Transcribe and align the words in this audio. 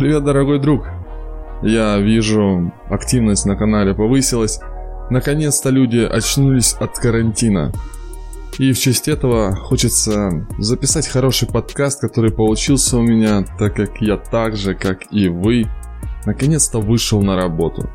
Привет, 0.00 0.24
дорогой 0.24 0.58
друг. 0.58 0.86
Я 1.60 1.98
вижу, 1.98 2.72
активность 2.88 3.44
на 3.44 3.54
канале 3.54 3.92
повысилась. 3.92 4.58
Наконец-то 5.10 5.68
люди 5.68 5.98
очнулись 5.98 6.72
от 6.72 6.98
карантина. 6.98 7.70
И 8.58 8.72
в 8.72 8.78
честь 8.78 9.08
этого 9.08 9.54
хочется 9.54 10.46
записать 10.56 11.06
хороший 11.06 11.48
подкаст, 11.48 12.00
который 12.00 12.32
получился 12.32 12.96
у 12.96 13.02
меня, 13.02 13.44
так 13.58 13.76
как 13.76 14.00
я 14.00 14.16
так 14.16 14.56
же, 14.56 14.74
как 14.74 15.12
и 15.12 15.28
вы, 15.28 15.66
наконец-то 16.24 16.80
вышел 16.80 17.20
на 17.20 17.36
работу. 17.36 17.90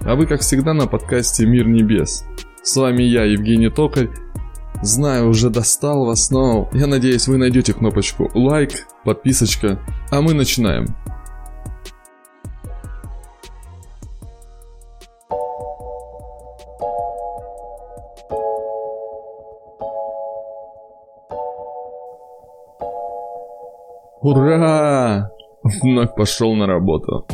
А 0.00 0.16
вы, 0.16 0.26
как 0.26 0.40
всегда, 0.40 0.74
на 0.74 0.88
подкасте 0.88 1.46
«Мир 1.46 1.68
небес». 1.68 2.24
С 2.64 2.76
вами 2.76 3.04
я, 3.04 3.22
Евгений 3.22 3.70
Токарь. 3.70 4.10
Знаю, 4.82 5.28
уже 5.28 5.50
достал 5.50 6.04
вас, 6.04 6.32
но 6.32 6.68
я 6.72 6.88
надеюсь, 6.88 7.28
вы 7.28 7.36
найдете 7.36 7.74
кнопочку 7.74 8.28
лайк, 8.34 8.88
подписочка, 9.04 9.78
а 10.10 10.20
мы 10.20 10.34
начинаем. 10.34 10.96
Ура! 24.22 25.30
Вновь 25.64 26.14
пошел 26.14 26.54
на 26.54 26.68
работу. 26.68 27.26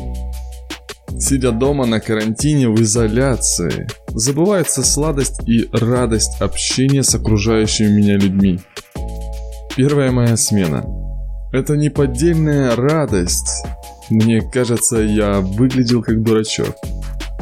Сидя 1.18 1.52
дома 1.52 1.84
на 1.84 2.00
карантине 2.00 2.70
в 2.70 2.80
изоляции, 2.80 3.86
забывается 4.08 4.82
сладость 4.82 5.46
и 5.46 5.68
радость 5.72 6.40
общения 6.40 7.02
с 7.02 7.14
окружающими 7.14 7.88
меня 7.88 8.16
людьми. 8.16 8.60
Первая 9.76 10.10
моя 10.12 10.38
смена. 10.38 10.82
Это 11.52 11.76
неподдельная 11.76 12.74
радость. 12.74 13.64
Мне 14.08 14.40
кажется, 14.40 14.96
я 14.96 15.40
выглядел 15.40 16.02
как 16.02 16.22
дурачок. 16.22 16.74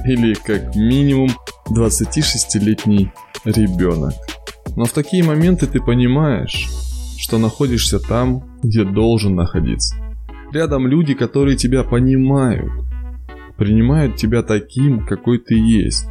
Или 0.04 0.34
как 0.34 0.74
минимум 0.74 1.30
26-летний 1.70 3.12
ребенок. 3.44 4.14
Но 4.74 4.86
в 4.86 4.90
такие 4.90 5.22
моменты 5.22 5.68
ты 5.68 5.80
понимаешь, 5.80 6.68
что 7.18 7.38
находишься 7.38 7.98
там, 7.98 8.44
где 8.62 8.84
должен 8.84 9.34
находиться. 9.34 9.96
Рядом 10.52 10.86
люди, 10.86 11.14
которые 11.14 11.56
тебя 11.56 11.82
понимают, 11.82 12.70
принимают 13.56 14.16
тебя 14.16 14.42
таким, 14.42 15.04
какой 15.06 15.38
ты 15.38 15.54
есть. 15.54 16.06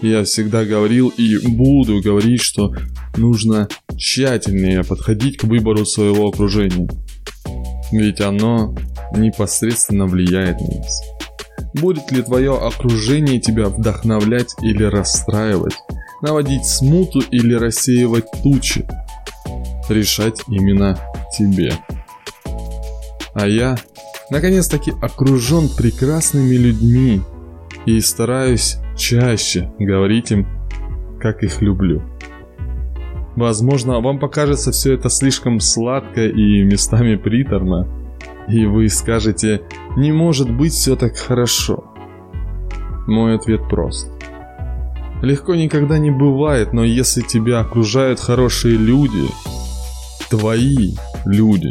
Я 0.00 0.24
всегда 0.24 0.64
говорил 0.64 1.08
и 1.08 1.38
буду 1.46 2.00
говорить, 2.00 2.40
что 2.40 2.72
нужно 3.16 3.68
тщательнее 3.96 4.84
подходить 4.84 5.38
к 5.38 5.44
выбору 5.44 5.84
своего 5.84 6.28
окружения. 6.28 6.88
Ведь 7.90 8.20
оно 8.20 8.76
непосредственно 9.16 10.06
влияет 10.06 10.60
на 10.60 10.78
нас. 10.78 11.02
Будет 11.74 12.12
ли 12.12 12.22
твое 12.22 12.56
окружение 12.56 13.40
тебя 13.40 13.68
вдохновлять 13.68 14.54
или 14.62 14.84
расстраивать, 14.84 15.74
наводить 16.22 16.64
смуту 16.64 17.20
или 17.30 17.54
рассеивать 17.54 18.26
тучи, 18.42 18.86
решать 19.90 20.42
именно 20.48 20.98
тебе. 21.36 21.72
А 23.34 23.46
я, 23.46 23.76
наконец-таки, 24.30 24.92
окружен 25.00 25.68
прекрасными 25.68 26.54
людьми 26.54 27.22
и 27.86 28.00
стараюсь 28.00 28.78
чаще 28.96 29.70
говорить 29.78 30.32
им, 30.32 30.46
как 31.20 31.42
их 31.42 31.62
люблю. 31.62 32.02
Возможно, 33.36 34.00
вам 34.00 34.18
покажется 34.18 34.72
все 34.72 34.94
это 34.94 35.08
слишком 35.08 35.60
сладко 35.60 36.26
и 36.26 36.64
местами 36.64 37.14
приторно, 37.14 37.86
и 38.48 38.66
вы 38.66 38.88
скажете, 38.88 39.62
не 39.96 40.10
может 40.10 40.50
быть 40.50 40.72
все 40.72 40.96
так 40.96 41.16
хорошо. 41.16 41.84
Мой 43.06 43.36
ответ 43.36 43.68
прост. 43.68 44.10
Легко 45.22 45.54
никогда 45.54 45.98
не 45.98 46.10
бывает, 46.10 46.72
но 46.72 46.84
если 46.84 47.22
тебя 47.22 47.60
окружают 47.60 48.20
хорошие 48.20 48.76
люди, 48.76 49.28
твои 50.30 50.94
люди. 51.24 51.70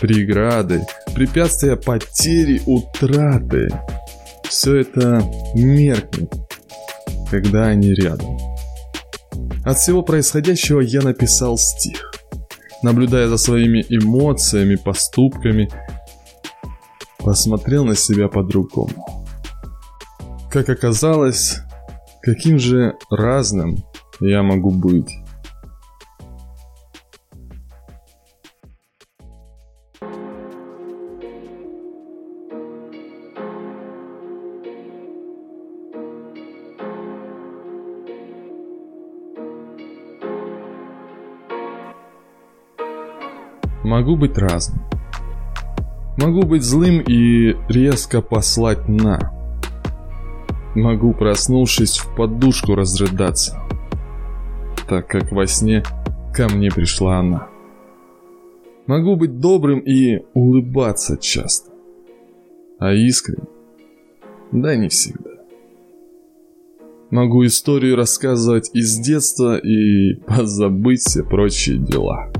Преграды, 0.00 0.84
препятствия 1.14 1.76
потери, 1.76 2.60
утраты. 2.66 3.68
Все 4.48 4.80
это 4.80 5.22
меркнет, 5.54 6.32
когда 7.30 7.66
они 7.66 7.94
рядом. 7.94 8.36
От 9.64 9.78
всего 9.78 10.02
происходящего 10.02 10.80
я 10.80 11.02
написал 11.02 11.56
стих. 11.56 12.12
Наблюдая 12.82 13.28
за 13.28 13.36
своими 13.36 13.84
эмоциями, 13.88 14.74
поступками, 14.74 15.70
посмотрел 17.18 17.84
на 17.84 17.94
себя 17.94 18.28
по-другому. 18.28 19.24
Как 20.50 20.68
оказалось, 20.68 21.60
каким 22.22 22.58
же 22.58 22.94
разным 23.08 23.84
я 24.20 24.42
могу 24.42 24.70
быть. 24.70 25.21
Могу 43.84 44.16
быть 44.16 44.38
разным. 44.38 44.82
Могу 46.16 46.42
быть 46.42 46.62
злым 46.62 47.00
и 47.00 47.56
резко 47.68 48.22
послать 48.22 48.88
на. 48.88 49.32
Могу, 50.74 51.12
проснувшись, 51.14 51.98
в 51.98 52.14
подушку 52.14 52.74
разрыдаться, 52.74 53.60
так 54.88 55.06
как 55.08 55.32
во 55.32 55.46
сне 55.46 55.82
ко 56.34 56.48
мне 56.48 56.70
пришла 56.70 57.18
она. 57.18 57.48
Могу 58.86 59.16
быть 59.16 59.38
добрым 59.38 59.80
и 59.80 60.24
улыбаться 60.34 61.16
часто, 61.16 61.70
а 62.78 62.92
искренне, 62.92 63.48
да 64.50 64.76
не 64.76 64.88
всегда. 64.88 65.30
Могу 67.10 67.44
историю 67.44 67.96
рассказывать 67.96 68.70
из 68.74 68.98
детства 68.98 69.58
и 69.58 70.14
позабыть 70.26 71.00
все 71.00 71.22
прочие 71.22 71.78
дела. 71.78 72.31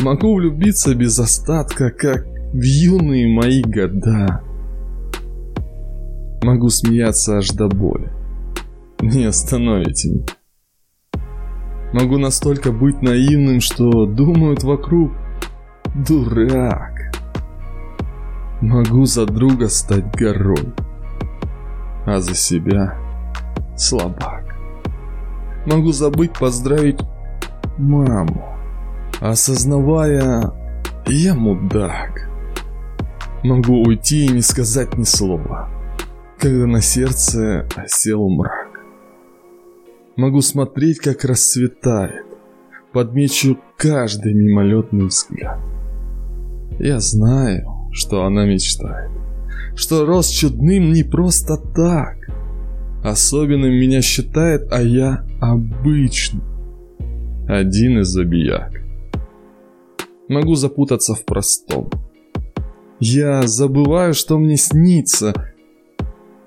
Могу 0.00 0.36
влюбиться 0.36 0.94
без 0.94 1.18
остатка, 1.18 1.90
как 1.90 2.24
в 2.52 2.62
юные 2.62 3.26
мои 3.26 3.62
года. 3.62 4.42
Могу 6.44 6.68
смеяться 6.68 7.38
аж 7.38 7.50
до 7.50 7.66
боли. 7.66 8.12
Не 9.00 9.24
остановите 9.24 10.10
меня. 10.10 10.26
Могу 11.92 12.16
настолько 12.18 12.70
быть 12.70 13.02
наивным, 13.02 13.60
что 13.60 14.06
думают 14.06 14.62
вокруг 14.62 15.10
«Дурак». 16.06 16.92
Могу 18.60 19.04
за 19.04 19.26
друга 19.26 19.68
стать 19.68 20.14
горой, 20.14 20.74
а 22.06 22.20
за 22.20 22.34
себя 22.34 22.96
слабак. 23.76 24.44
Могу 25.66 25.90
забыть 25.90 26.38
поздравить 26.38 27.00
маму 27.78 28.57
осознавая 29.20 30.52
«я 31.06 31.34
мудак». 31.34 32.28
Могу 33.42 33.82
уйти 33.82 34.26
и 34.26 34.32
не 34.32 34.42
сказать 34.42 34.96
ни 34.98 35.04
слова, 35.04 35.68
когда 36.38 36.66
на 36.66 36.80
сердце 36.80 37.66
осел 37.76 38.28
мрак. 38.28 38.80
Могу 40.16 40.40
смотреть, 40.40 40.98
как 40.98 41.24
расцветает, 41.24 42.26
подмечу 42.92 43.58
каждый 43.76 44.34
мимолетный 44.34 45.06
взгляд. 45.06 45.58
Я 46.80 46.98
знаю, 46.98 47.64
что 47.92 48.24
она 48.24 48.44
мечтает, 48.44 49.10
что 49.76 50.04
рос 50.04 50.28
чудным 50.28 50.92
не 50.92 51.04
просто 51.04 51.56
так. 51.56 52.16
Особенным 53.04 53.70
меня 53.70 54.02
считает, 54.02 54.72
а 54.72 54.82
я 54.82 55.24
обычный. 55.40 56.42
Один 57.48 58.00
из 58.00 58.08
забияк 58.08 58.87
могу 60.28 60.54
запутаться 60.54 61.14
в 61.14 61.24
простом. 61.24 61.90
Я 63.00 63.42
забываю, 63.42 64.14
что 64.14 64.38
мне 64.38 64.56
снится, 64.56 65.32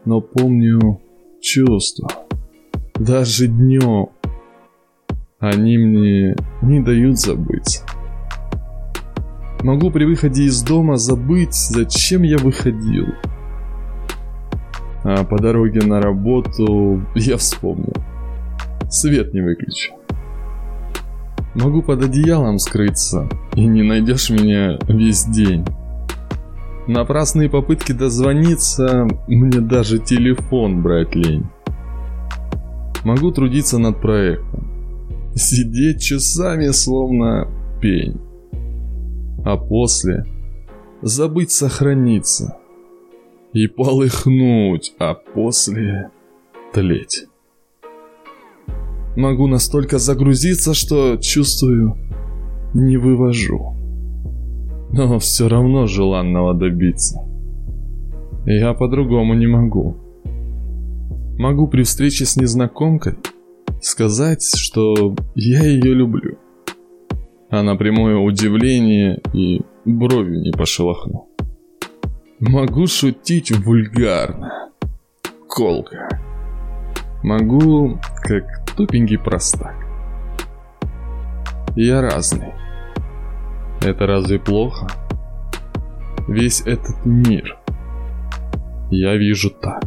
но 0.05 0.21
помню 0.21 1.01
чувства. 1.41 2.09
Даже 2.95 3.47
днем 3.47 4.09
они 5.39 5.77
мне 5.77 6.35
не 6.61 6.79
дают 6.81 7.17
забыть. 7.17 7.81
Могу 9.63 9.91
при 9.91 10.05
выходе 10.05 10.43
из 10.43 10.61
дома 10.61 10.97
забыть, 10.97 11.53
зачем 11.53 12.23
я 12.23 12.37
выходил. 12.37 13.07
А 15.03 15.23
по 15.23 15.39
дороге 15.39 15.81
на 15.81 16.01
работу 16.01 17.01
я 17.15 17.37
вспомнил. 17.37 17.93
Свет 18.89 19.33
не 19.33 19.41
выключил. 19.41 20.00
Могу 21.53 21.81
под 21.81 22.03
одеялом 22.03 22.59
скрыться, 22.59 23.27
и 23.55 23.65
не 23.65 23.83
найдешь 23.83 24.29
меня 24.29 24.79
весь 24.87 25.25
день. 25.25 25.65
Напрасные 26.87 27.49
попытки 27.49 27.91
дозвониться, 27.91 29.07
мне 29.27 29.59
даже 29.59 29.99
телефон 29.99 30.81
брать 30.81 31.13
лень. 31.13 31.45
Могу 33.03 33.31
трудиться 33.31 33.77
над 33.79 33.99
проектом. 33.99 34.67
Сидеть 35.35 36.01
часами, 36.01 36.69
словно 36.71 37.47
пень. 37.81 38.19
А 39.43 39.57
после 39.57 40.25
забыть 41.01 41.51
сохраниться. 41.51 42.57
И 43.53 43.67
полыхнуть, 43.67 44.93
а 44.99 45.13
после 45.13 46.11
тлеть. 46.73 47.25
Могу 49.15 49.47
настолько 49.47 49.97
загрузиться, 49.97 50.73
что 50.73 51.17
чувствую, 51.17 51.97
не 52.73 52.97
вывожу. 52.97 53.75
Но 54.93 55.19
все 55.19 55.49
равно 55.49 55.87
желанного 55.87 56.53
добиться. 56.53 57.19
Я 58.45 58.73
по-другому 58.73 59.33
не 59.33 59.47
могу. 59.47 59.97
Могу 61.37 61.67
при 61.67 61.83
встрече 61.83 62.25
с 62.25 62.37
незнакомкой 62.37 63.15
сказать, 63.81 64.43
что 64.55 65.15
я 65.35 65.63
ее 65.63 65.93
люблю. 65.93 66.37
А 67.49 67.63
на 67.63 67.75
прямое 67.75 68.15
удивление 68.17 69.21
и 69.33 69.61
бровью 69.85 70.41
не 70.41 70.51
пошелохну. 70.51 71.27
Могу 72.39 72.87
шутить 72.87 73.51
вульгарно, 73.51 74.69
колко. 75.47 76.19
Могу, 77.23 77.99
как 78.23 78.60
тупенький 78.75 79.17
простак. 79.17 79.75
Я 81.75 82.01
разный. 82.01 82.53
Это 83.81 84.05
разве 84.05 84.39
плохо? 84.39 84.87
Весь 86.27 86.61
этот 86.61 87.05
мир 87.05 87.57
я 88.91 89.15
вижу 89.15 89.49
так. 89.49 89.83